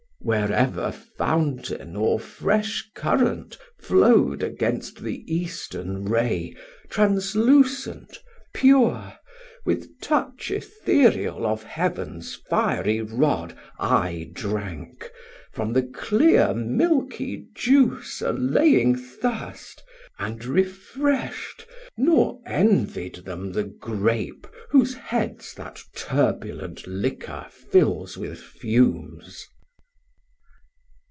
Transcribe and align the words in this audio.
Where 0.23 0.51
ever 0.53 0.91
fountain 0.91 1.95
or 1.95 2.19
fresh 2.19 2.87
current 2.93 3.57
flow'd 3.79 4.43
Against 4.43 5.01
the 5.01 5.23
Eastern 5.25 6.05
ray, 6.05 6.55
translucent, 6.91 8.19
pure, 8.53 9.17
With 9.65 9.99
touch 9.99 10.51
aetherial 10.51 11.43
of 11.43 11.63
Heav'ns 11.63 12.35
fiery 12.35 13.01
rod 13.01 13.57
I 13.79 14.29
drank, 14.33 15.09
from 15.51 15.73
the 15.73 15.81
clear 15.81 16.53
milkie 16.53 17.47
juice 17.55 18.21
allaying 18.21 18.97
550 18.97 19.27
Thirst, 19.27 19.83
and 20.19 20.39
refresht; 20.45 21.65
nor 21.97 22.39
envy'd 22.45 23.25
them 23.25 23.53
the 23.53 23.63
grape 23.63 24.45
Whose 24.69 24.93
heads 24.93 25.55
that 25.55 25.81
turbulent 25.95 26.85
liquor 26.85 27.47
fills 27.49 28.19
with 28.19 28.39
fumes. 28.39 29.47